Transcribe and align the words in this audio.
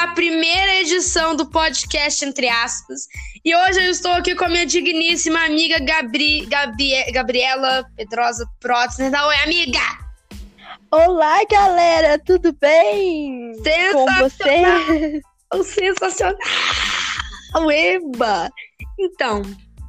a 0.00 0.08
primeira 0.08 0.76
edição 0.76 1.36
do 1.36 1.44
podcast 1.44 2.24
Entre 2.24 2.48
Aspas. 2.48 3.02
E 3.44 3.54
hoje 3.54 3.84
eu 3.84 3.90
estou 3.90 4.12
aqui 4.12 4.34
com 4.34 4.46
a 4.46 4.48
minha 4.48 4.64
digníssima 4.64 5.44
amiga 5.44 5.78
Gabri, 5.78 6.46
Gabi, 6.46 7.12
Gabriela 7.12 7.84
Pedrosa 7.94 8.48
Protzner. 8.60 9.12
Oi, 9.12 9.36
amiga! 9.44 9.78
Olá, 10.90 11.40
galera, 11.50 12.18
tudo 12.18 12.50
bem? 12.58 13.52
Com 13.92 14.06
você? 14.20 15.20
Sensacional! 15.62 16.38
Eba! 17.70 18.48
Então, 18.98 19.42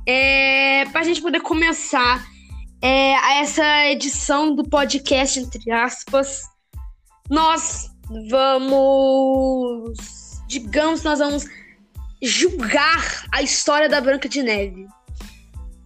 é, 0.06 0.84
para 0.92 1.02
a 1.02 1.06
gente 1.06 1.22
poder 1.22 1.40
começar 1.40 2.22
é, 2.82 3.14
essa 3.40 3.88
edição 3.88 4.54
do 4.54 4.68
podcast, 4.68 5.40
entre 5.40 5.72
aspas, 5.72 6.42
nós 7.30 7.91
vamos. 8.30 10.00
Digamos, 10.48 11.04
nós 11.04 11.20
vamos 11.20 11.46
julgar 12.22 13.26
a 13.32 13.42
história 13.42 13.90
da 13.90 14.02
Branca 14.02 14.28
de 14.30 14.44
Neve. 14.44 14.88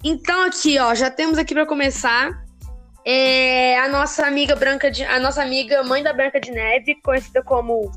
Então, 0.03 0.45
aqui, 0.45 0.77
ó, 0.79 0.93
já 0.93 1.09
temos 1.09 1.37
aqui 1.37 1.53
para 1.53 1.65
começar 1.65 2.45
é, 3.05 3.79
a 3.79 3.87
nossa 3.87 4.25
amiga 4.25 4.55
Branca 4.55 4.91
de, 4.91 5.03
a 5.03 5.19
nossa 5.19 5.41
amiga 5.41 5.83
mãe 5.83 6.03
da 6.03 6.13
Branca 6.13 6.39
de 6.39 6.51
Neve, 6.51 6.95
conhecida 7.01 7.41
como 7.43 7.91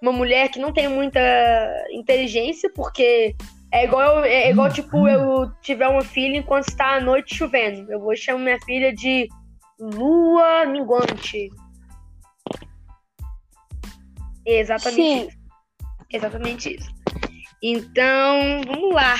uma 0.00 0.12
mulher 0.12 0.48
que 0.48 0.58
não 0.58 0.72
tem 0.72 0.88
muita 0.88 1.20
inteligência, 1.90 2.70
porque 2.74 3.34
é 3.72 3.84
igual, 3.84 4.24
é 4.24 4.50
igual 4.50 4.70
tipo, 4.72 5.08
eu 5.08 5.50
tiver 5.60 5.88
uma 5.88 6.02
filha 6.02 6.38
enquanto 6.38 6.68
está 6.68 6.96
a 6.96 7.00
noite 7.00 7.34
chovendo. 7.34 7.90
Eu 7.90 8.00
vou 8.00 8.16
chamar 8.16 8.38
minha 8.38 8.60
filha 8.60 8.94
de 8.94 9.28
Lua 9.78 10.64
Minguante. 10.66 11.50
Exatamente 14.46 15.02
Sim. 15.02 15.26
isso. 15.26 15.38
Exatamente 16.12 16.76
isso. 16.76 16.90
Então, 17.62 18.62
vamos 18.66 18.94
lá. 18.94 19.16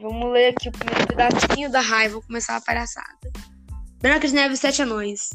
Vamos 0.00 0.32
ler 0.32 0.48
aqui 0.48 0.68
o 0.68 0.72
primeiro 0.72 1.06
pedacinho 1.06 1.70
da 1.70 1.80
raiva. 1.80 2.14
Vou 2.14 2.22
começar 2.22 2.56
a 2.56 2.60
palhaçada. 2.60 3.32
Branca 4.00 4.26
de 4.26 4.34
Neve 4.34 4.54
e 4.54 4.56
Sete 4.56 4.82
Anões. 4.82 5.30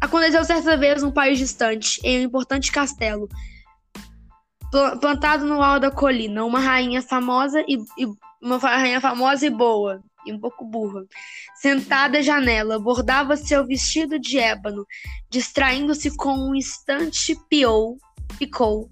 Aconteceu 0.00 0.44
certa 0.44 0.76
vez 0.76 1.02
num 1.02 1.12
país 1.12 1.38
distante, 1.38 2.00
em 2.02 2.18
um 2.18 2.22
importante 2.22 2.72
castelo, 2.72 3.28
plantado 5.00 5.44
no 5.44 5.62
alto 5.62 5.82
da 5.82 5.90
colina, 5.90 6.44
uma 6.44 6.58
rainha 6.58 7.00
famosa 7.00 7.60
e, 7.68 7.76
e, 7.96 8.06
uma 8.42 8.56
rainha 8.58 9.00
famosa 9.00 9.46
e 9.46 9.50
boa, 9.50 10.02
e 10.26 10.32
um 10.32 10.38
pouco 10.38 10.64
burra, 10.64 11.04
sentada 11.56 12.18
à 12.18 12.22
janela, 12.22 12.78
bordava 12.78 13.36
seu 13.36 13.66
vestido 13.66 14.18
de 14.18 14.38
ébano, 14.38 14.86
distraindo-se 15.30 16.16
com 16.16 16.32
um 16.34 16.54
instante 16.54 17.36
piou, 17.48 17.98
picou 18.38 18.90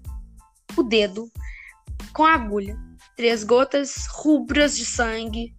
o 0.75 0.83
dedo 0.83 1.31
com 2.13 2.25
a 2.25 2.33
agulha. 2.33 2.77
Três 3.15 3.43
gotas 3.43 4.07
rubras 4.07 4.75
de 4.75 4.85
sangue 4.85 5.53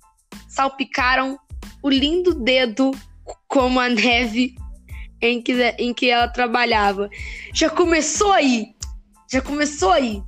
salpicaram 0.48 1.38
o 1.82 1.88
lindo 1.88 2.34
dedo 2.34 2.90
como 3.48 3.78
a 3.80 3.88
neve 3.88 4.54
em 5.20 5.40
que, 5.40 5.52
em 5.78 5.94
que 5.94 6.10
ela 6.10 6.28
trabalhava. 6.28 7.08
Já 7.54 7.70
começou 7.70 8.32
aí! 8.32 8.74
Já 9.30 9.40
começou 9.40 9.90
aí! 9.90 10.22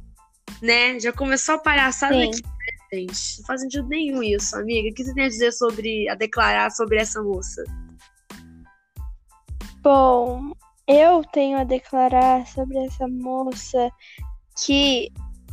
Né? 0.63 0.99
Já 1.01 1.13
começou 1.13 1.57
a 1.57 1.59
palhaçada 1.59 2.15
Sim. 2.15 2.29
aqui. 2.31 2.54
Gente, 2.95 3.39
não 3.39 3.47
faz 3.47 3.61
sentido 3.61 3.89
nenhum 3.89 4.23
isso, 4.23 4.57
amiga. 4.57 4.89
O 4.89 4.95
que 4.95 5.05
você 5.05 5.15
tem 5.15 5.25
a 5.25 5.29
dizer 5.29 5.53
sobre 5.53 6.09
a 6.09 6.15
declarar 6.15 6.71
sobre 6.71 6.99
essa 6.99 7.21
moça? 7.23 7.65
Bom, 9.83 10.53
eu 10.87 11.25
tenho 11.33 11.59
a 11.59 11.65
declarar 11.65 12.47
sobre 12.47 12.79
essa 12.79 13.09
moça 13.09 13.91
que, 14.65 15.11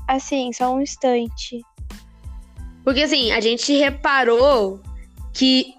assim, 0.07 0.53
só 0.53 0.73
um 0.73 0.81
instante. 0.81 1.61
Porque 2.83 3.01
assim, 3.01 3.31
a 3.31 3.41
gente 3.41 3.75
reparou 3.75 4.79
que 5.33 5.73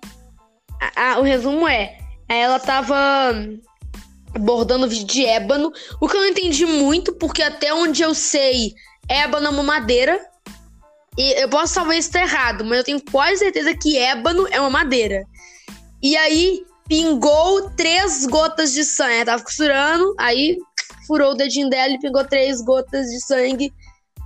a, 0.81 1.12
a, 1.12 1.19
o 1.19 1.22
resumo 1.22 1.69
é 1.69 1.98
ela 2.28 2.59
tava 2.59 3.34
bordando 4.41 4.88
de 4.88 5.26
ébano, 5.26 5.70
o 6.00 6.09
que 6.09 6.16
eu 6.16 6.20
não 6.20 6.28
entendi 6.28 6.65
muito, 6.65 7.12
porque 7.12 7.42
até 7.42 7.75
onde 7.75 8.03
eu 8.03 8.15
sei, 8.15 8.75
ébano 9.09 9.47
é 9.47 9.50
uma 9.50 9.62
madeira. 9.62 10.19
E 11.18 11.42
eu 11.42 11.48
posso 11.48 11.74
talvez 11.74 12.06
estar 12.06 12.22
errado, 12.22 12.64
mas 12.64 12.78
eu 12.78 12.84
tenho 12.84 13.02
quase 13.10 13.38
certeza 13.38 13.74
que 13.76 13.98
ébano 13.98 14.46
é 14.50 14.60
uma 14.60 14.70
madeira. 14.70 15.24
E 16.02 16.16
aí 16.16 16.64
pingou 16.88 17.70
três 17.70 18.26
gotas 18.26 18.72
de 18.72 18.84
sangue. 18.84 19.14
Ela 19.14 19.24
tava 19.24 19.44
costurando, 19.44 20.14
aí 20.18 20.56
furou 21.06 21.32
o 21.32 21.34
dedinho 21.34 21.68
dela 21.68 21.92
e 21.92 21.98
pingou 21.98 22.24
três 22.24 22.62
gotas 22.62 23.06
de 23.06 23.20
sangue 23.20 23.72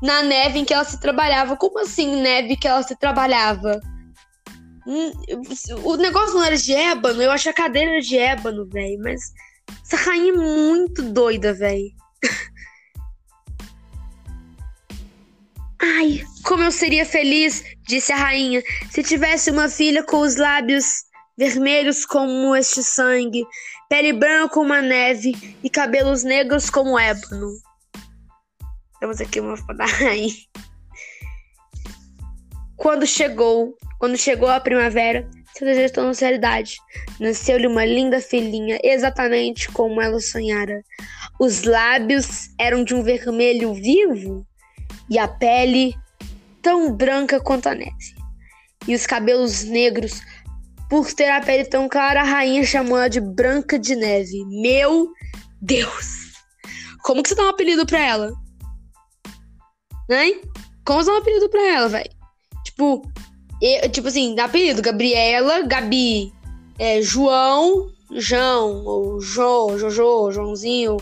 na 0.02 0.22
neve 0.22 0.58
em 0.58 0.64
que 0.64 0.74
ela 0.74 0.84
se 0.84 1.00
trabalhava. 1.00 1.56
Como 1.56 1.78
assim, 1.80 2.20
neve 2.20 2.56
que 2.56 2.68
ela 2.68 2.82
se 2.82 2.96
trabalhava? 2.96 3.80
Hum, 4.86 5.12
o 5.82 5.96
negócio 5.96 6.34
não 6.34 6.44
era 6.44 6.56
de 6.56 6.72
ébano, 6.72 7.20
eu 7.20 7.32
acho 7.32 7.48
a 7.50 7.52
cadeira 7.52 8.00
de 8.00 8.16
ébano, 8.16 8.64
velho. 8.66 9.00
Mas 9.02 9.32
essa 9.84 9.96
rainha 9.96 10.32
é 10.32 10.36
muito 10.36 11.02
doida, 11.02 11.52
velho. 11.52 11.90
Ai, 15.80 16.22
como 16.44 16.62
eu 16.62 16.72
seria 16.72 17.04
feliz, 17.04 17.62
disse 17.86 18.12
a 18.12 18.16
rainha, 18.16 18.62
se 18.90 19.02
tivesse 19.02 19.50
uma 19.50 19.68
filha 19.68 20.02
com 20.02 20.20
os 20.20 20.36
lábios 20.36 21.04
vermelhos 21.36 22.06
como 22.06 22.56
este 22.56 22.82
sangue, 22.82 23.44
pele 23.88 24.12
branca 24.12 24.54
como 24.54 24.72
a 24.72 24.80
neve 24.80 25.32
e 25.62 25.68
cabelos 25.68 26.24
negros 26.24 26.70
como 26.70 26.98
ébano. 26.98 27.50
Temos 29.00 29.20
aqui 29.20 29.40
uma 29.40 29.56
foto 29.56 29.76
da 29.76 29.84
rainha. 29.86 30.34
Quando 32.76 33.06
chegou, 33.06 33.74
quando 33.98 34.16
chegou 34.16 34.48
a 34.48 34.60
primavera, 34.60 35.28
seu 35.54 35.66
desejo 35.66 35.92
tornou-se 35.92 36.22
realidade. 36.22 36.76
Nasceu-lhe 37.20 37.66
uma 37.66 37.84
linda 37.84 38.20
filhinha, 38.20 38.78
exatamente 38.82 39.70
como 39.72 40.00
ela 40.00 40.20
sonhara. 40.20 40.82
Os 41.38 41.64
lábios 41.64 42.50
eram 42.58 42.84
de 42.84 42.94
um 42.94 43.02
vermelho 43.02 43.74
vivo 43.74 44.46
e 45.08 45.18
a 45.18 45.28
pele 45.28 45.94
tão 46.62 46.92
branca 46.92 47.40
quanto 47.40 47.68
a 47.68 47.74
neve. 47.74 48.16
E 48.86 48.94
os 48.94 49.06
cabelos 49.06 49.64
negros, 49.64 50.20
por 50.88 51.12
ter 51.12 51.30
a 51.30 51.40
pele 51.40 51.64
tão 51.64 51.88
clara, 51.88 52.20
a 52.20 52.24
rainha 52.24 52.64
chamou 52.64 52.96
ela 52.96 53.08
de 53.08 53.20
Branca 53.20 53.78
de 53.78 53.96
Neve. 53.96 54.44
Meu 54.46 55.08
Deus! 55.60 56.26
Como 57.02 57.22
que 57.22 57.28
você 57.28 57.34
dá 57.34 57.44
um 57.44 57.48
apelido 57.48 57.86
pra 57.86 57.98
ela? 57.98 58.32
Hein? 60.10 60.40
Como 60.84 61.02
você 61.02 61.10
dá 61.10 61.16
um 61.16 61.20
apelido 61.20 61.48
pra 61.48 61.62
ela, 61.62 61.88
velho? 61.88 62.10
Tipo, 62.64 63.02
eu, 63.60 63.88
tipo 63.90 64.08
assim, 64.08 64.34
dá 64.34 64.44
apelido. 64.44 64.82
Gabriela, 64.82 65.62
Gabi, 65.62 66.32
é, 66.78 67.00
João, 67.02 67.88
João, 68.12 68.84
ou 68.84 69.20
Jô, 69.20 69.78
Jojo, 69.78 70.30
Joãozinho, 70.30 70.96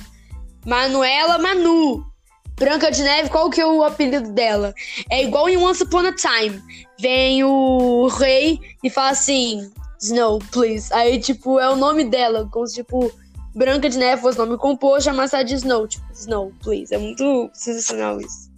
Manuela, 0.64 1.38
Manu. 1.38 2.04
Branca 2.56 2.90
de 2.90 3.02
Neve, 3.02 3.30
qual 3.30 3.50
que 3.50 3.60
é 3.60 3.66
o 3.66 3.82
apelido 3.82 4.30
dela? 4.32 4.72
É 5.10 5.22
igual 5.22 5.48
em 5.48 5.56
Once 5.56 5.82
Upon 5.82 6.06
a 6.06 6.14
Time. 6.14 6.62
Vem 6.98 7.42
o 7.42 8.06
rei 8.08 8.60
e 8.82 8.88
fala 8.88 9.10
assim, 9.10 9.72
Snow, 10.00 10.38
please. 10.52 10.92
Aí, 10.92 11.18
tipo, 11.18 11.58
é 11.58 11.68
o 11.68 11.76
nome 11.76 12.04
dela, 12.04 12.48
como 12.50 12.66
se, 12.66 12.76
tipo, 12.76 13.12
Branca 13.54 13.88
de 13.88 13.98
Neve 13.98 14.22
fosse 14.22 14.38
nome 14.38 14.56
composto, 14.56 15.04
chamasse 15.04 15.42
de 15.44 15.54
Snow, 15.54 15.88
tipo, 15.88 16.04
Snow, 16.12 16.52
please. 16.62 16.94
É 16.94 16.98
muito 16.98 17.50
sensacional 17.52 18.20
isso. 18.20 18.52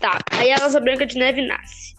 Tá, 0.00 0.18
aí 0.32 0.52
a 0.52 0.58
nossa 0.58 0.80
Branca 0.80 1.06
de 1.06 1.16
Neve 1.16 1.46
nasce. 1.46 1.94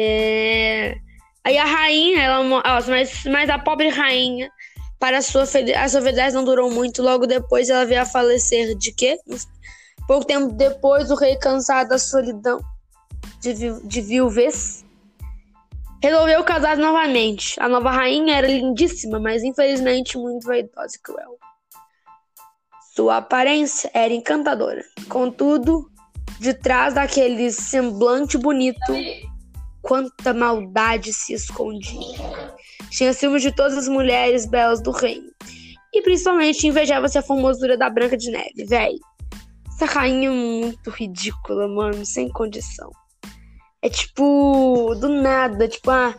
É... 0.00 0.96
Aí 1.44 1.56
a 1.56 1.64
rainha, 1.64 2.20
ela, 2.20 2.42
mas, 2.86 3.24
mas 3.24 3.48
a 3.48 3.58
pobre 3.58 3.88
rainha, 3.88 4.50
para 4.98 5.18
a 5.18 5.22
sua, 5.22 5.42
a 5.42 5.88
sua 5.88 6.00
felicidade 6.00 6.34
não 6.34 6.44
durou 6.44 6.70
muito. 6.70 7.02
Logo 7.02 7.26
depois 7.26 7.68
ela 7.68 7.84
veio 7.84 8.02
a 8.02 8.06
falecer. 8.06 8.76
De 8.76 8.92
quê? 8.92 9.18
Pouco 10.06 10.26
tempo 10.26 10.52
depois, 10.52 11.10
o 11.10 11.14
rei, 11.14 11.36
cansado 11.36 11.90
da 11.90 11.98
solidão 11.98 12.60
de, 13.40 13.52
vi 13.52 13.72
de 13.84 14.00
viuvez, 14.00 14.84
resolveu 16.02 16.42
casar 16.44 16.76
novamente. 16.76 17.58
A 17.60 17.68
nova 17.68 17.90
rainha 17.90 18.36
era 18.36 18.46
lindíssima, 18.46 19.20
mas 19.20 19.42
infelizmente 19.42 20.16
muito 20.16 20.46
vaidosa 20.46 20.96
e 20.96 21.00
cruel. 21.00 21.38
Sua 22.94 23.18
aparência 23.18 23.90
era 23.94 24.12
encantadora. 24.12 24.84
Contudo, 25.08 25.88
de 26.40 26.54
trás 26.54 26.94
daquele 26.94 27.50
semblante 27.52 28.36
bonito, 28.36 28.92
quanta 29.82 30.34
maldade 30.34 31.12
se 31.12 31.32
escondia. 31.32 32.56
Tinha 32.90 33.12
ciúmes 33.12 33.42
de 33.42 33.52
todas 33.52 33.76
as 33.76 33.88
mulheres 33.88 34.46
belas 34.46 34.82
do 34.82 34.90
reino. 34.90 35.30
E 35.92 36.02
principalmente 36.02 36.66
invejava-se 36.66 37.18
a 37.18 37.22
formosura 37.22 37.76
da 37.76 37.88
Branca 37.88 38.16
de 38.16 38.30
Neve, 38.30 38.64
véi. 38.66 38.96
Essa 39.68 39.86
rainha 39.86 40.28
é 40.28 40.32
muito 40.32 40.90
ridícula, 40.90 41.68
mano, 41.68 42.04
sem 42.04 42.28
condição. 42.28 42.90
É 43.80 43.88
tipo, 43.88 44.94
do 45.00 45.08
nada, 45.08 45.68
tipo, 45.68 45.90
a, 45.90 46.14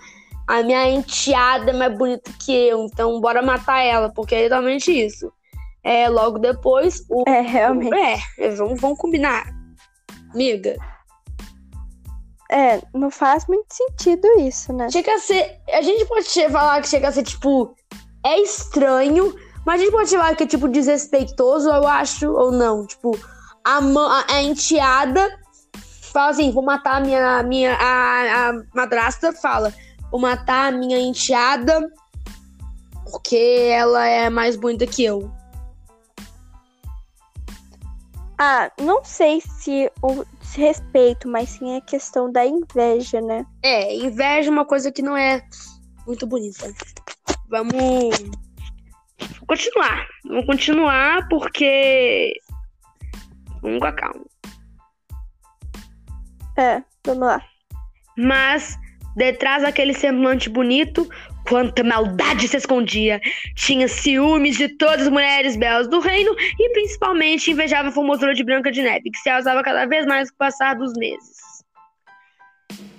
a 0.48 0.64
minha 0.64 0.90
enteada 0.90 1.72
é 1.72 1.74
mais 1.74 1.96
bonita 1.98 2.32
que 2.40 2.52
eu, 2.52 2.86
então 2.86 3.20
bora 3.20 3.42
matar 3.42 3.84
ela, 3.84 4.12
porque 4.14 4.34
é 4.34 4.46
exatamente 4.46 4.92
isso. 4.92 5.32
É, 5.84 6.08
logo 6.10 6.40
depois, 6.40 7.06
o. 7.10 7.24
É, 7.28 7.42
realmente. 7.42 7.94
É, 8.38 8.50
vamos, 8.52 8.80
vamos 8.80 8.98
combinar. 8.98 9.46
Amiga. 10.34 10.76
É, 12.52 12.82
não 12.94 13.12
faz 13.12 13.46
muito 13.48 13.68
sentido 13.72 14.28
isso, 14.40 14.74
né? 14.74 14.90
Chega 14.90 15.14
a 15.14 15.20
ser. 15.20 15.60
A 15.72 15.82
gente 15.82 16.06
pode 16.06 16.28
falar 16.50 16.82
que 16.82 16.88
chega 16.88 17.08
a 17.08 17.12
ser, 17.12 17.24
tipo. 17.24 17.76
É 18.26 18.40
estranho, 18.42 19.34
mas 19.66 19.80
a 19.80 19.84
gente 19.84 19.94
pode 19.94 20.10
falar 20.10 20.36
que 20.36 20.44
é, 20.44 20.48
tipo, 20.48 20.68
desrespeitoso, 20.68 21.70
eu 21.70 21.88
acho, 21.88 22.30
ou 22.32 22.52
não. 22.52 22.86
Tipo, 22.86 23.18
a, 23.64 23.78
a, 23.78 24.36
a 24.36 24.44
enteada 24.44 25.30
fala 26.12 26.32
assim: 26.32 26.52
vou 26.52 26.64
matar 26.64 26.98
a 26.98 27.00
minha. 27.00 27.44
minha 27.44 27.76
a, 27.76 28.50
a 28.50 28.54
madrasta 28.74 29.32
fala: 29.32 29.74
vou 30.12 30.20
matar 30.20 30.74
a 30.74 30.78
minha 30.78 31.00
enteada 31.00 31.80
porque 33.12 33.70
ela 33.72 34.06
é 34.06 34.30
mais 34.30 34.56
bonita 34.56 34.86
que 34.86 35.04
eu. 35.04 35.32
Ah, 38.38 38.72
não 38.80 39.04
sei 39.04 39.42
se 39.42 39.92
o 40.02 40.24
desrespeito, 40.50 41.28
mas 41.28 41.50
sim 41.50 41.78
a 41.78 41.82
questão 41.82 42.32
da 42.32 42.46
inveja, 42.46 43.22
né? 43.22 43.46
É, 43.64 43.96
inveja 43.96 44.50
é 44.50 44.52
uma 44.52 44.66
coisa 44.66 44.92
que 44.92 45.02
não 45.02 45.16
é 45.16 45.42
muito 46.06 46.26
bonita. 46.26 46.72
Vamos 47.50 47.74
continuar. 49.46 50.08
Vamos 50.26 50.46
continuar 50.46 51.28
porque. 51.30 52.34
Vamos 53.62 53.80
com 53.80 53.88
a 53.88 53.94
calma. 53.94 54.26
É, 56.58 56.84
vamos 57.06 57.28
lá. 57.28 57.42
Mas, 58.18 58.78
detrás 59.16 59.64
daquele 59.64 59.94
semblante 59.94 60.50
bonito, 60.50 61.10
quanta 61.50 61.84
maldade 61.84 62.48
se 62.48 62.58
escondia. 62.58 63.20
Tinha 63.56 63.88
ciúmes 63.88 64.56
de 64.56 64.70
todas 64.78 65.08
as 65.08 65.10
mulheres 65.10 65.58
belas 65.58 65.88
do 65.88 66.00
reino 66.00 66.36
e 66.60 66.70
principalmente 66.70 67.50
invejava 67.50 67.90
a 67.90 67.92
formosura 67.92 68.36
de 68.36 68.44
Branca 68.44 68.72
de 68.72 68.84
Neve, 68.84 69.10
que 69.10 69.18
se 69.18 69.30
alçava 69.30 69.64
cada 69.64 69.88
vez 69.88 70.06
mais 70.06 70.30
com 70.30 70.36
o 70.36 70.38
passar 70.38 70.76
dos 70.76 70.94
meses. 70.94 71.40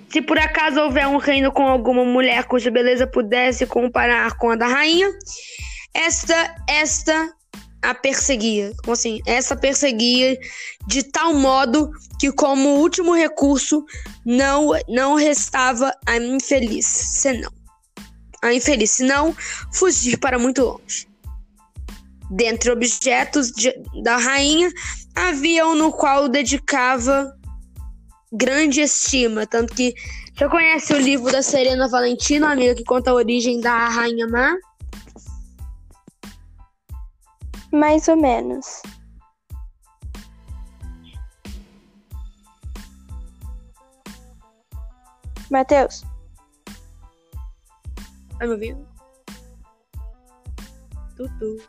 Se 0.08 0.20
por 0.20 0.36
acaso 0.36 0.80
houver 0.80 1.06
um 1.06 1.18
reino 1.18 1.52
com 1.52 1.62
alguma 1.62 2.04
mulher 2.04 2.42
cuja 2.44 2.68
beleza 2.68 3.06
pudesse 3.06 3.64
comparar 3.64 4.36
com 4.36 4.50
a 4.50 4.56
da 4.56 4.66
rainha, 4.66 5.08
esta, 5.94 6.56
esta 6.68 7.32
a 7.80 7.94
perseguia. 7.94 8.72
Como 8.82 8.94
assim? 8.94 9.20
Essa 9.24 9.54
perseguia 9.54 10.36
de 10.88 11.04
tal 11.04 11.34
modo 11.34 11.92
que, 12.18 12.32
como 12.32 12.80
último 12.80 13.14
recurso, 13.14 13.84
não, 14.26 14.72
não 14.88 15.14
restava 15.14 15.92
a 16.04 16.16
infeliz, 16.16 16.86
senão 16.86 17.59
a 18.42 18.52
infeliz, 18.52 18.92
senão 18.92 19.34
fugir 19.72 20.18
para 20.18 20.38
muito 20.38 20.62
longe. 20.62 21.08
Dentre 22.30 22.70
objetos 22.70 23.50
de, 23.50 23.72
da 24.02 24.16
rainha, 24.16 24.70
havia 25.14 25.66
um 25.66 25.74
no 25.74 25.92
qual 25.92 26.28
dedicava 26.28 27.34
grande 28.32 28.80
estima, 28.80 29.46
tanto 29.46 29.74
que 29.74 29.94
já 30.34 30.48
conhece 30.48 30.94
o 30.94 30.98
livro 30.98 31.30
da 31.30 31.42
Serena 31.42 31.88
Valentino, 31.88 32.46
amiga 32.46 32.74
que 32.74 32.84
conta 32.84 33.10
a 33.10 33.14
origem 33.14 33.60
da 33.60 33.88
rainha 33.88 34.26
má? 34.28 34.56
Mais 37.72 38.08
ou 38.08 38.16
menos. 38.16 38.82
Matheus. 45.50 46.09
Tá 48.40 48.46
me 48.46 48.54
ouvindo? 48.54 48.88
Tutu. 51.14 51.62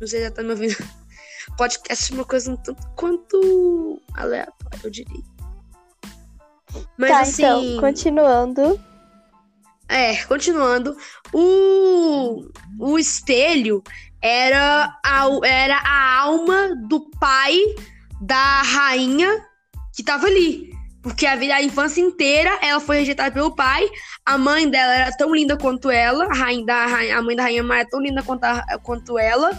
Não 0.00 0.06
sei 0.06 0.20
se 0.20 0.22
já 0.22 0.30
tá 0.30 0.42
me 0.42 0.52
ouvindo. 0.52 0.74
Podcast 1.58 2.10
é 2.10 2.14
uma 2.14 2.24
coisa 2.24 2.50
um 2.50 2.56
tanto 2.56 2.88
quanto 2.96 4.00
aleatória, 4.14 4.80
eu 4.82 4.90
diria. 4.90 5.24
Mas 6.96 7.10
tá, 7.10 7.20
assim. 7.20 7.42
Então, 7.42 7.80
continuando. 7.82 8.80
É, 9.90 10.24
continuando. 10.24 10.96
O, 11.34 12.48
o 12.78 12.98
espelho 12.98 13.82
era 14.22 14.98
a, 15.04 15.26
era 15.44 15.76
a 15.84 16.20
alma 16.22 16.74
do 16.88 17.10
pai 17.20 17.58
da 18.22 18.62
rainha 18.62 19.46
que 19.94 20.02
tava 20.02 20.28
ali. 20.28 20.71
Porque 21.02 21.26
a 21.26 21.34
vida, 21.34 21.54
a 21.54 21.62
infância 21.62 22.00
inteira, 22.00 22.58
ela 22.62 22.78
foi 22.78 22.98
rejeitada 22.98 23.32
pelo 23.32 23.54
pai. 23.54 23.88
A 24.24 24.38
mãe 24.38 24.70
dela 24.70 24.94
era 24.94 25.16
tão 25.16 25.34
linda 25.34 25.56
quanto 25.56 25.90
ela. 25.90 26.26
A, 26.26 26.34
rainha 26.34 26.64
da, 26.64 26.84
a 27.18 27.22
mãe 27.22 27.34
da 27.34 27.42
rainha 27.42 27.62
Maia 27.62 27.82
é 27.82 27.84
tão 27.84 28.00
linda 28.00 28.22
quanto, 28.22 28.44
a, 28.44 28.78
quanto 28.82 29.18
ela. 29.18 29.50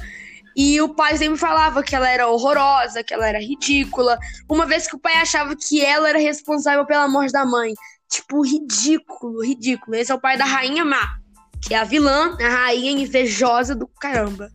E 0.56 0.80
o 0.80 0.90
pai 0.90 1.18
sempre 1.18 1.38
falava 1.38 1.84
que 1.84 1.95
ela 1.95 2.10
era 2.10 2.28
horrorosa, 2.28 3.04
que 3.04 3.13
ela 3.13 3.28
era 3.28 3.40
ridícula. 3.40 4.18
Uma 4.50 4.66
vez 4.66 4.88
que 4.88 4.95
o 4.95 5.00
pai 5.00 5.16
achava 5.16 5.54
que 5.56 5.84
ela 5.84 6.07
era 6.07 6.19
responsável 6.19 6.86
pela 6.86 7.07
morte 7.10 7.34
da 7.34 7.45
mãe. 7.45 7.74
Tipo, 8.10 8.42
ridículo, 8.42 9.44
ridículo. 9.44 9.98
Esse 9.98 10.12
é 10.12 10.16
o 10.16 10.22
pai 10.22 10.38
da 10.38 10.45
rainha 10.45 10.86
má, 10.86 11.18
que 11.62 11.74
é 11.74 11.80
a 11.80 11.84
vilã, 11.84 12.38
a 12.40 12.50
rainha 12.50 12.92
invejosa 12.92 13.75
do 13.75 13.88
caramba, 14.00 14.50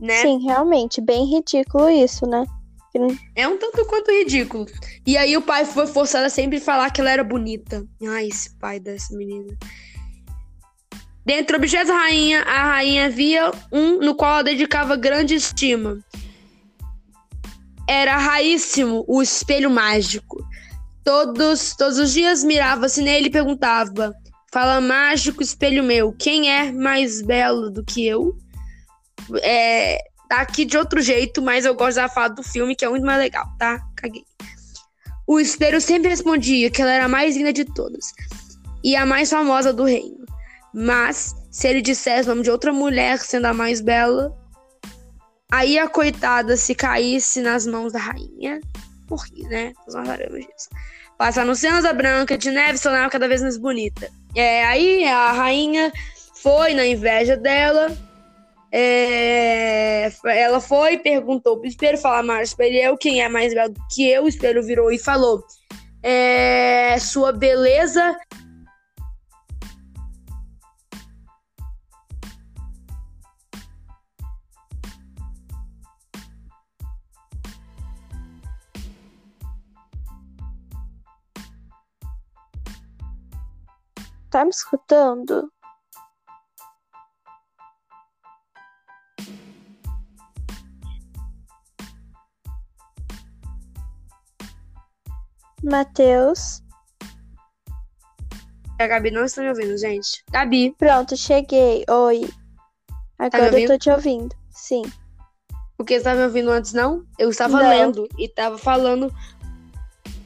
né? 0.00 0.22
Sim, 0.22 0.42
realmente, 0.42 1.00
bem 1.00 1.26
ridículo 1.26 1.90
isso, 1.90 2.26
né? 2.26 2.44
É 3.34 3.48
um 3.48 3.58
tanto 3.58 3.84
quanto 3.86 4.10
ridículo. 4.10 4.66
E 5.04 5.16
aí 5.16 5.36
o 5.36 5.42
pai 5.42 5.64
foi 5.64 5.86
forçado 5.86 6.26
a 6.26 6.30
sempre 6.30 6.60
falar 6.60 6.90
que 6.90 7.00
ela 7.00 7.10
era 7.10 7.24
bonita. 7.24 7.84
Ai, 8.06 8.28
esse 8.28 8.54
pai 8.56 8.78
dessa 8.78 9.16
menina. 9.16 9.52
Dentre 11.26 11.56
objetos 11.56 11.88
da 11.88 11.96
rainha, 11.96 12.42
a 12.42 12.64
rainha 12.74 13.10
via 13.10 13.50
um 13.72 13.98
no 13.98 14.14
qual 14.14 14.34
ela 14.34 14.44
dedicava 14.44 14.94
grande 14.94 15.34
estima. 15.34 15.98
Era 17.88 18.16
raríssimo 18.16 19.04
o 19.08 19.20
espelho 19.20 19.70
mágico. 19.70 20.44
Todos, 21.02 21.74
todos 21.74 21.98
os 21.98 22.12
dias 22.12 22.44
mirava-se 22.44 23.02
nele 23.02 23.26
e 23.26 23.30
perguntava: 23.30 24.14
Fala 24.52 24.80
mágico, 24.80 25.42
espelho 25.42 25.82
meu, 25.82 26.12
quem 26.12 26.50
é 26.50 26.70
mais 26.70 27.20
belo 27.20 27.70
do 27.70 27.84
que 27.84 28.06
eu? 28.06 28.36
É, 29.42 29.98
tá 30.34 30.40
aqui 30.40 30.64
de 30.64 30.76
outro 30.76 31.00
jeito, 31.00 31.40
mas 31.40 31.64
eu 31.64 31.74
gosto 31.74 31.96
da 31.96 32.08
fala 32.08 32.28
do 32.28 32.42
filme, 32.42 32.74
que 32.74 32.84
é 32.84 32.88
muito 32.88 33.04
mais 33.04 33.18
legal, 33.18 33.46
tá? 33.58 33.80
Caguei. 33.96 34.24
O 35.26 35.40
espelho 35.40 35.80
sempre 35.80 36.08
respondia 36.08 36.70
que 36.70 36.82
ela 36.82 36.92
era 36.92 37.04
a 37.04 37.08
mais 37.08 37.36
linda 37.36 37.52
de 37.52 37.64
todas 37.64 38.12
e 38.82 38.94
a 38.96 39.06
mais 39.06 39.30
famosa 39.30 39.72
do 39.72 39.84
reino. 39.84 40.24
Mas, 40.72 41.34
se 41.50 41.68
ele 41.68 41.80
dissesse 41.80 42.28
o 42.28 42.32
nome 42.32 42.42
de 42.42 42.50
outra 42.50 42.72
mulher 42.72 43.18
sendo 43.18 43.46
a 43.46 43.54
mais 43.54 43.80
bela, 43.80 44.36
aí 45.50 45.78
a 45.78 45.88
coitada 45.88 46.56
se 46.56 46.74
caísse 46.74 47.40
nas 47.40 47.66
mãos 47.66 47.92
da 47.92 48.00
rainha, 48.00 48.60
morria, 49.08 49.48
né? 49.48 49.72
Nós 49.86 50.06
sabemos 50.06 50.40
disso. 50.40 50.68
Cenas 51.56 51.84
da 51.84 51.92
Branca 51.92 52.36
de 52.36 52.50
Neve, 52.50 52.76
se 52.76 52.82
tornava 52.82 53.08
cada 53.08 53.28
vez 53.28 53.40
mais 53.40 53.56
bonita. 53.56 54.10
É, 54.34 54.64
aí 54.64 55.04
a 55.04 55.32
rainha 55.32 55.92
foi 56.42 56.74
na 56.74 56.84
inveja 56.84 57.36
dela 57.36 57.96
é, 58.76 60.10
ela 60.26 60.60
foi 60.60 60.94
e 60.94 60.98
perguntou 60.98 61.58
pro 61.58 61.68
espelho, 61.68 61.96
falar 61.96 62.24
mais 62.24 62.48
espelho, 62.48 62.76
eu, 62.76 62.96
quem 62.96 63.22
é 63.22 63.28
mais 63.28 63.54
belo 63.54 63.72
que 63.94 64.10
eu? 64.10 64.24
O 64.24 64.28
espelho 64.28 64.64
virou 64.64 64.90
e 64.90 64.98
falou: 64.98 65.44
é, 66.02 66.98
Sua 66.98 67.30
beleza 67.30 68.16
Tá 84.30 84.44
me 84.44 84.50
escutando? 84.50 85.53
Matheus. 95.64 96.62
A 98.78 98.86
Gabi 98.86 99.10
não 99.10 99.24
está 99.24 99.40
me 99.40 99.48
ouvindo, 99.48 99.76
gente. 99.78 100.22
Gabi. 100.30 100.74
Pronto, 100.78 101.16
cheguei. 101.16 101.84
Oi. 101.88 102.28
Tá 103.16 103.26
Agora 103.38 103.50
tá 103.50 103.60
eu 103.60 103.68
tô 103.68 103.78
te 103.78 103.90
ouvindo. 103.90 104.34
Sim. 104.50 104.82
Porque 105.76 105.94
você 105.94 105.98
estava 105.98 106.18
me 106.18 106.24
ouvindo 106.26 106.50
antes, 106.50 106.72
não? 106.72 107.04
Eu 107.18 107.30
estava 107.30 107.62
não. 107.62 107.68
lendo 107.68 108.08
e 108.18 108.26
estava 108.26 108.58
falando 108.58 109.12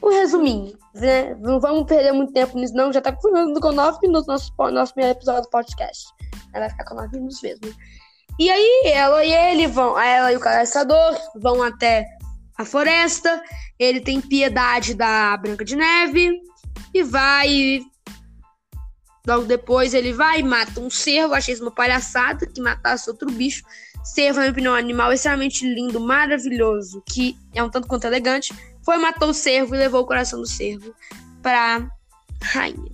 um 0.01 0.09
resuminho, 0.09 0.77
né? 0.93 1.35
Não 1.35 1.59
vamos 1.59 1.85
perder 1.85 2.11
muito 2.11 2.33
tempo 2.33 2.57
nisso, 2.57 2.73
não. 2.73 2.91
Já 2.91 3.01
tá 3.01 3.15
falando 3.15 3.59
com 3.59 3.71
nove 3.71 3.99
minutos 4.01 4.27
nosso, 4.27 4.53
nosso 4.71 4.93
primeiro 4.93 5.17
episódio 5.17 5.43
do 5.43 5.49
podcast. 5.49 6.05
Ela 6.53 6.65
vai 6.65 6.69
ficar 6.69 6.85
com 6.85 6.95
nove 6.95 7.15
minutos 7.15 7.41
mesmo. 7.41 7.73
E 8.39 8.49
aí, 8.49 8.83
ela 8.85 9.23
e 9.23 9.31
ele 9.31 9.67
vão, 9.67 9.99
ela 9.99 10.31
e 10.31 10.37
o 10.37 10.39
caçador 10.39 11.17
vão 11.35 11.61
até 11.61 12.05
a 12.59 12.65
floresta, 12.65 13.41
ele 13.79 14.01
tem 14.01 14.19
piedade 14.19 14.93
da 14.93 15.37
Branca 15.37 15.63
de 15.63 15.77
Neve 15.77 16.41
e 16.93 17.01
vai 17.03 17.79
Logo 19.25 19.45
depois 19.45 19.93
ele 19.93 20.11
vai 20.11 20.39
e 20.39 20.43
mata 20.43 20.81
um 20.81 20.89
cervo. 20.89 21.33
Achei 21.33 21.53
isso 21.53 21.63
uma 21.63 21.71
palhaçada 21.71 22.45
que 22.45 22.59
matasse 22.59 23.09
outro 23.09 23.31
bicho. 23.31 23.63
Cervo, 24.03 24.35
na 24.35 24.41
minha 24.41 24.51
opinião, 24.51 24.73
é 24.73 24.77
um 24.77 24.79
animal 24.79 25.13
extremamente 25.13 25.65
lindo, 25.65 25.99
maravilhoso, 26.01 27.01
que 27.07 27.37
é 27.53 27.63
um 27.63 27.69
tanto 27.69 27.87
quanto 27.87 28.07
elegante. 28.07 28.53
Foi, 28.83 28.97
matou 28.97 29.29
o 29.29 29.33
cervo 29.33 29.75
e 29.75 29.77
levou 29.77 30.01
o 30.01 30.05
coração 30.05 30.41
do 30.41 30.47
cervo 30.47 30.93
pra 31.41 31.87
rainha. 32.41 32.91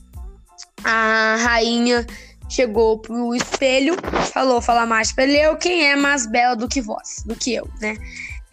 A 0.83 1.37
rainha 1.37 2.05
chegou 2.49 2.99
pro 2.99 3.33
espelho, 3.33 3.95
falou, 4.31 4.61
fala 4.61 4.85
mais 4.85 5.11
pra 5.11 5.23
ele, 5.23 5.37
eu, 5.37 5.57
quem 5.57 5.87
é 5.89 5.95
mais 5.95 6.27
bela 6.27 6.55
do 6.55 6.67
que 6.67 6.81
vós, 6.81 7.23
do 7.25 7.35
que 7.35 7.55
eu, 7.55 7.67
né? 7.81 7.95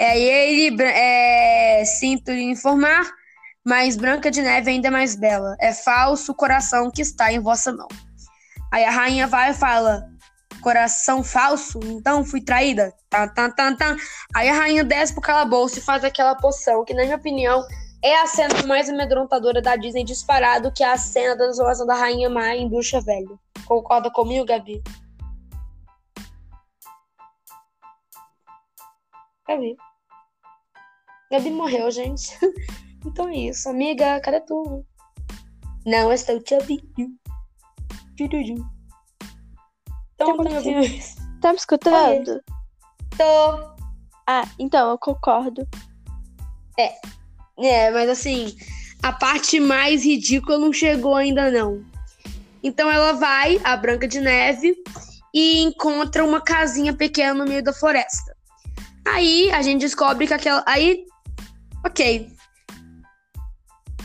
É, 0.03 0.19
ele, 0.19 0.83
é, 0.83 1.85
sinto 1.85 2.33
lhe 2.33 2.43
informar, 2.43 3.09
mas 3.65 3.97
Branca 3.97 4.33
de 4.33 4.43
Neve 4.43 4.69
ainda 4.69 4.89
é 4.89 4.91
mais 4.91 5.15
bela. 5.15 5.57
É 5.61 5.73
falso 5.73 6.33
o 6.33 6.35
coração 6.35 6.91
que 6.91 7.01
está 7.01 7.33
em 7.33 7.39
vossa 7.39 7.73
mão. 7.73 7.87
Aí 8.73 8.85
a 8.85 8.91
rainha 8.91 9.29
vai 9.29 9.53
e 9.53 9.55
fala, 9.55 10.05
coração 10.61 11.23
falso, 11.23 11.79
então 11.85 12.25
fui 12.25 12.41
traída. 12.41 12.93
Tá, 13.09 13.29
tá, 13.29 13.49
tá, 13.49 13.77
tá. 13.77 13.97
Aí 14.35 14.49
a 14.49 14.55
rainha 14.55 14.83
desce 14.83 15.13
pro 15.13 15.23
calabouço 15.23 15.79
e 15.79 15.83
faz 15.83 16.03
aquela 16.03 16.35
poção, 16.35 16.85
que 16.85 16.95
na 16.95 17.05
minha 17.05 17.15
opinião 17.15 17.65
é 18.03 18.21
a 18.21 18.27
cena 18.27 18.61
mais 18.67 18.89
amedrontadora 18.89 19.63
da 19.63 19.77
Disney 19.77 20.03
disparado, 20.03 20.73
que 20.73 20.83
é 20.83 20.91
a 20.91 20.99
cena 20.99 21.37
da 21.37 21.45
transformação 21.45 21.87
da 21.87 21.95
Rainha 21.95 22.29
Má 22.29 22.57
em 22.57 22.69
bruxa 22.69 23.01
velha. 23.01 23.39
Concorda 23.67 24.11
comigo, 24.11 24.45
Gabi? 24.45 24.83
Gabi. 29.47 29.77
Gabi 31.33 31.51
morreu, 31.51 31.91
gente. 31.91 32.39
então 33.07 33.27
é 33.27 33.37
isso. 33.37 33.67
Amiga, 33.67 34.21
cadê 34.21 34.39
tu? 34.41 34.85
Não 35.87 36.13
estou 36.13 36.39
te 36.43 36.55
ouvindo. 36.55 37.17
Então, 40.15 40.37
tá 40.37 40.43
me 40.45 40.55
ouvindo? 40.57 41.05
Tá 41.41 41.53
me 41.53 41.57
escutando? 41.57 42.43
Tô. 43.17 43.73
Ah, 44.29 44.47
então 44.59 44.91
eu 44.91 44.99
concordo. 44.99 45.67
É. 46.79 46.93
É, 47.59 47.91
mas 47.91 48.11
assim, 48.11 48.55
a 49.03 49.11
parte 49.11 49.59
mais 49.59 50.05
ridícula 50.05 50.59
não 50.59 50.71
chegou 50.71 51.17
ainda 51.17 51.51
não. 51.51 51.83
Então 52.63 52.91
ela 52.91 53.15
vai, 53.15 53.59
a 53.65 53.75
Branca 53.75 54.07
de 54.07 54.21
Neve, 54.21 54.77
e 55.33 55.63
encontra 55.63 56.23
uma 56.23 56.43
casinha 56.43 56.93
pequena 56.93 57.33
no 57.33 57.47
meio 57.47 57.65
da 57.65 57.73
floresta. 57.73 58.37
Aí 59.09 59.51
a 59.51 59.63
gente 59.63 59.81
descobre 59.81 60.27
que 60.27 60.35
aquela. 60.35 60.63
Aí. 60.67 61.07
Ok. 61.85 62.31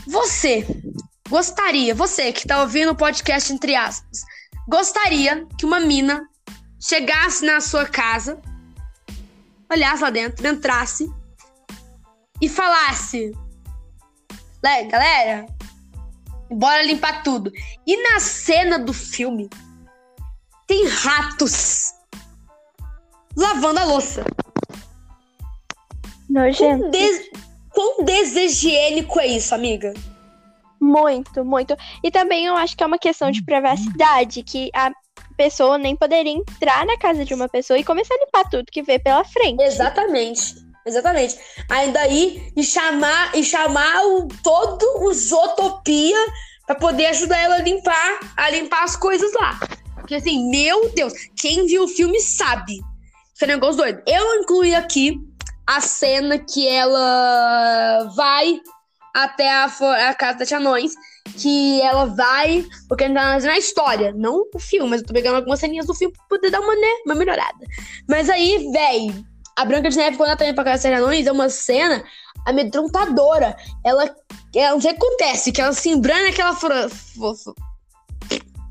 Você 0.06 0.66
gostaria, 1.28 1.94
você 1.94 2.32
que 2.32 2.46
tá 2.46 2.62
ouvindo 2.62 2.92
o 2.92 2.96
podcast 2.96 3.52
entre 3.52 3.74
aspas, 3.74 4.22
gostaria 4.66 5.46
que 5.58 5.66
uma 5.66 5.80
mina 5.80 6.26
chegasse 6.80 7.44
na 7.44 7.60
sua 7.60 7.86
casa, 7.86 8.40
olhasse 9.70 10.02
lá 10.02 10.10
dentro, 10.10 10.46
entrasse 10.46 11.12
e 12.40 12.48
falasse: 12.48 13.32
Galera, 14.62 15.46
bora 16.50 16.82
limpar 16.82 17.22
tudo. 17.22 17.52
E 17.86 18.10
na 18.10 18.20
cena 18.20 18.78
do 18.78 18.92
filme 18.92 19.48
tem 20.66 20.86
ratos 20.86 21.92
lavando 23.36 23.80
a 23.80 23.84
louça. 23.84 24.24
Nojento. 26.28 26.90
Des... 26.90 27.30
Quão 27.78 28.02
deshigiênico 28.02 29.20
é 29.20 29.28
isso, 29.28 29.54
amiga? 29.54 29.94
Muito, 30.80 31.44
muito. 31.44 31.76
E 32.02 32.10
também 32.10 32.46
eu 32.46 32.56
acho 32.56 32.76
que 32.76 32.82
é 32.82 32.86
uma 32.88 32.98
questão 32.98 33.30
de 33.30 33.40
privacidade, 33.44 34.42
que 34.42 34.68
a 34.74 34.90
pessoa 35.36 35.78
nem 35.78 35.94
poderia 35.94 36.32
entrar 36.32 36.84
na 36.84 36.98
casa 36.98 37.24
de 37.24 37.32
uma 37.32 37.48
pessoa 37.48 37.78
e 37.78 37.84
começar 37.84 38.16
a 38.16 38.18
limpar 38.18 38.50
tudo 38.50 38.72
que 38.72 38.82
vê 38.82 38.98
pela 38.98 39.22
frente. 39.22 39.62
Exatamente. 39.62 40.56
Exatamente. 40.84 41.38
Ainda 41.70 42.00
aí 42.00 42.52
e 42.56 42.64
chamar 42.64 43.30
e 43.36 43.44
chamar 43.44 44.04
o 44.06 44.26
todo 44.42 44.84
o 45.04 45.14
Zootopia 45.14 46.18
para 46.66 46.74
poder 46.74 47.06
ajudar 47.06 47.38
ela 47.38 47.54
a 47.54 47.62
limpar, 47.62 48.18
a 48.36 48.50
limpar 48.50 48.82
as 48.82 48.96
coisas 48.96 49.32
lá. 49.34 49.56
Porque 49.94 50.16
assim, 50.16 50.50
meu 50.50 50.90
Deus, 50.96 51.12
quem 51.36 51.64
viu 51.64 51.84
o 51.84 51.88
filme 51.88 52.18
sabe. 52.18 52.80
Esse 53.32 53.44
é 53.44 53.46
um 53.46 53.50
negócio 53.50 53.76
doido. 53.76 54.02
Eu 54.04 54.34
incluí 54.42 54.74
aqui 54.74 55.27
a 55.68 55.82
cena 55.82 56.38
que 56.38 56.66
ela 56.66 58.10
vai 58.16 58.58
até 59.14 59.50
a, 59.52 59.64
a 60.08 60.14
casa 60.14 60.38
das 60.38 60.50
anões, 60.50 60.92
que 61.36 61.82
ela 61.82 62.06
vai, 62.06 62.64
porque 62.88 63.06
tá 63.10 63.38
na 63.38 63.58
história, 63.58 64.14
não 64.16 64.46
o 64.54 64.58
filme, 64.58 64.88
mas 64.88 65.02
eu 65.02 65.06
tô 65.06 65.12
pegando 65.12 65.36
algumas 65.36 65.60
ceninhas 65.60 65.86
do 65.86 65.94
filme 65.94 66.14
pra 66.14 66.24
poder 66.26 66.50
dar 66.50 66.60
uma, 66.60 66.74
né, 66.74 66.88
uma 67.04 67.14
melhorada. 67.14 67.66
Mas 68.08 68.30
aí, 68.30 68.70
véi, 68.72 69.14
a 69.56 69.64
Branca 69.66 69.90
de 69.90 69.98
Neve, 69.98 70.16
quando 70.16 70.28
ela 70.28 70.38
tá 70.38 70.46
indo 70.46 70.54
pra 70.54 70.64
casa 70.64 70.88
das 70.88 70.98
anões, 71.00 71.26
é 71.26 71.32
uma 71.32 71.50
cena 71.50 72.02
amedrontadora. 72.46 73.54
Ela, 73.84 74.04
ela 74.54 74.72
não 74.72 74.80
sei 74.80 74.92
o 74.92 74.94
que 74.94 75.04
acontece, 75.04 75.52
que 75.52 75.60
ela 75.60 75.74
se 75.74 75.90
embrana 75.90 76.30
naquela 76.30 76.54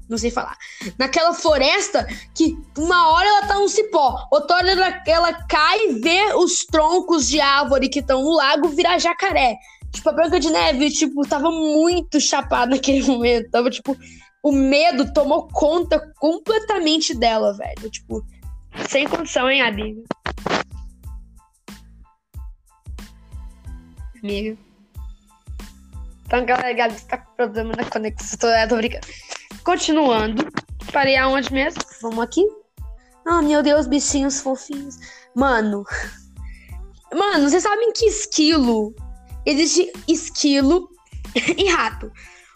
não 0.09 0.17
sei 0.17 0.31
falar. 0.31 0.57
Naquela 0.97 1.33
floresta 1.33 2.07
que 2.33 2.57
uma 2.77 3.09
hora 3.09 3.27
ela 3.27 3.47
tá 3.47 3.55
no 3.55 3.69
cipó, 3.69 4.27
outra 4.31 4.57
hora 4.57 5.01
ela, 5.05 5.33
cai 5.47 5.87
e 5.87 5.99
vê 5.99 6.33
os 6.35 6.65
troncos 6.65 7.27
de 7.27 7.39
árvore 7.39 7.89
que 7.89 7.99
estão 7.99 8.23
no 8.23 8.35
lago 8.35 8.69
virar 8.69 8.97
jacaré. 8.99 9.57
Tipo, 9.91 10.09
a 10.09 10.13
Branca 10.13 10.39
de 10.39 10.49
Neve, 10.49 10.89
tipo, 10.91 11.27
tava 11.27 11.49
muito 11.49 12.19
chapada 12.19 12.71
naquele 12.75 13.05
momento. 13.05 13.49
Tava, 13.49 13.69
tipo, 13.69 13.97
o 14.43 14.51
medo 14.51 15.11
tomou 15.13 15.47
conta 15.47 15.99
completamente 16.17 17.15
dela, 17.15 17.53
velho. 17.53 17.89
Tipo, 17.89 18.23
sem 18.87 19.07
condição, 19.07 19.49
hein, 19.49 19.61
amiga? 19.61 20.01
Amiga. 24.23 24.57
Então, 26.25 26.45
galera, 26.45 26.73
Gabi, 26.73 26.93
você 26.93 27.07
tá 27.07 27.17
com 27.17 27.35
problema 27.35 27.73
na 27.77 27.85
conexão. 27.85 28.37
Tô, 28.37 28.47
tô 28.67 28.75
brincando. 28.75 29.07
Continuando. 29.67 30.47
Parei 30.93 31.17
aonde 31.17 31.51
mesmo? 31.51 31.81
Vamos 32.01 32.23
aqui. 32.23 32.47
Oh, 33.27 33.41
meu 33.41 33.61
Deus, 33.61 33.85
bichinhos 33.85 34.39
fofinhos. 34.39 34.95
Mano. 35.35 35.83
Mano, 37.13 37.49
vocês 37.49 37.63
sabem 37.63 37.91
que 37.91 38.05
esquilo. 38.05 38.95
Existe 39.45 39.91
esquilo 40.07 40.87
e 41.35 41.67
rato. 41.67 42.09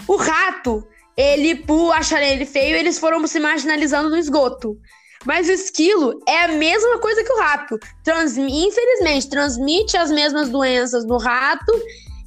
O 0.07 0.15
rato, 0.15 0.87
ele, 1.17 1.55
por 1.55 1.91
achar 1.91 2.23
ele 2.23 2.45
feio, 2.45 2.77
eles 2.77 2.97
foram 2.97 3.27
se 3.27 3.41
marginalizando 3.41 4.09
no 4.09 4.17
esgoto. 4.17 4.79
Mas 5.25 5.49
o 5.49 5.51
esquilo 5.51 6.17
é 6.25 6.45
a 6.45 6.47
mesma 6.47 6.97
coisa 6.99 7.25
que 7.25 7.33
o 7.33 7.39
rato. 7.39 7.77
Transmi 8.05 8.67
infelizmente, 8.67 9.29
transmite 9.29 9.97
as 9.97 10.09
mesmas 10.09 10.47
doenças 10.47 11.05
no 11.05 11.17
rato 11.17 11.73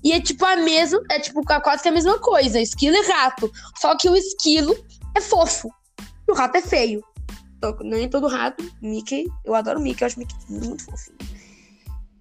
e 0.05 0.13
é 0.13 0.21
tipo 0.21 0.45
a 0.45 0.57
mesma, 0.57 1.01
é 1.11 1.19
tipo 1.19 1.43
quase 1.43 1.83
que 1.83 1.89
a 1.89 1.93
mesma 1.93 2.19
coisa, 2.19 2.61
esquilo 2.61 2.95
e 2.95 3.07
rato. 3.07 3.51
Só 3.81 3.97
que 3.97 4.09
o 4.09 4.15
esquilo 4.15 4.77
é 5.17 5.21
fofo 5.21 5.71
e 6.29 6.31
o 6.31 6.35
rato 6.35 6.57
é 6.57 6.61
feio. 6.61 7.03
Então, 7.57 7.75
nem 7.81 8.09
todo 8.09 8.29
rato, 8.29 8.63
Mickey, 8.83 9.27
eu 9.45 9.55
adoro 9.55 9.81
Mickey, 9.81 10.03
eu 10.03 10.07
acho 10.07 10.19
Mickey 10.19 10.37
muito 10.51 10.85
fofinho. 10.85 11.17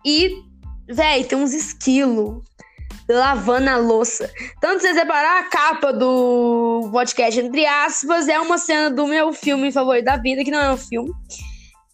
E, 0.06 0.42
véi, 0.88 1.26
tem 1.26 1.38
uns 1.38 1.54
esquilos 1.54 2.42
lavando 3.10 3.70
a 3.70 3.76
louça. 3.76 4.32
Tanto 4.62 4.82
você 4.82 4.94
separar 4.94 5.42
a 5.42 5.50
capa 5.50 5.92
do 5.92 6.90
podcast, 6.92 7.38
entre 7.38 7.66
aspas, 7.66 8.30
é 8.30 8.40
uma 8.40 8.58
cena 8.58 8.90
do 8.90 9.06
meu 9.06 9.34
filme 9.34 9.72
favorito 9.72 10.06
da 10.06 10.16
vida, 10.16 10.44
que 10.44 10.52
não 10.52 10.62
é 10.62 10.72
um 10.72 10.78
filme. 10.78 11.14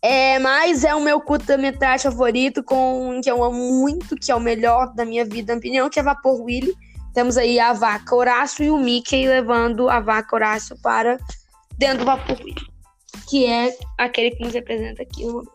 É, 0.01 0.39
mas 0.39 0.83
é 0.83 0.95
o 0.95 1.01
meu 1.01 1.19
curta-metragem 1.19 2.09
favorito, 2.09 2.63
com 2.63 3.19
que 3.21 3.29
eu 3.29 3.43
amo 3.43 3.81
muito, 3.81 4.15
que 4.15 4.31
é 4.31 4.35
o 4.35 4.39
melhor 4.39 4.93
da 4.93 5.03
minha 5.03 5.25
vida, 5.25 5.53
na 5.53 5.59
opinião, 5.59 5.89
que 5.89 5.99
é 5.99 6.03
Vapor 6.03 6.41
Willy. 6.41 6.73
Temos 7.13 7.37
aí 7.37 7.59
a 7.59 7.73
vaca 7.73 8.15
Horácio 8.15 8.63
e 8.63 8.71
o 8.71 8.77
Mickey 8.77 9.27
levando 9.27 9.89
a 9.89 9.99
vaca 9.99 10.35
Horácio 10.35 10.79
para 10.81 11.17
dentro 11.77 11.99
do 11.99 12.05
Vapor 12.05 12.37
Willy, 12.39 12.65
que 13.27 13.45
é 13.45 13.75
aquele 13.97 14.31
que 14.31 14.43
nos 14.43 14.53
representa 14.53 15.01
aqui 15.01 15.25
no 15.25 15.33
momento. 15.33 15.51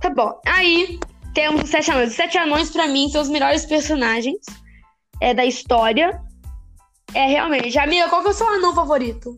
Tá 0.00 0.10
bom, 0.10 0.40
aí 0.46 0.98
temos 1.34 1.64
os 1.64 1.70
Sete 1.70 1.90
Anões. 1.90 2.10
Os 2.10 2.16
Sete 2.16 2.38
Anões, 2.38 2.70
pra 2.70 2.86
mim, 2.86 3.08
são 3.08 3.20
os 3.20 3.28
melhores 3.28 3.66
personagens 3.66 4.38
é, 5.20 5.34
da 5.34 5.44
história. 5.44 6.20
É, 7.14 7.26
realmente. 7.26 7.76
Amiga, 7.78 8.08
qual 8.08 8.22
que 8.22 8.28
é 8.28 8.30
o 8.30 8.34
seu 8.34 8.48
anão 8.48 8.74
favorito? 8.74 9.36